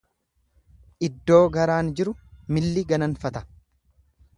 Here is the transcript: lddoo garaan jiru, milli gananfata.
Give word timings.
lddoo 1.11 1.43
garaan 1.57 1.93
jiru, 2.01 2.17
milli 2.59 2.89
gananfata. 2.95 3.49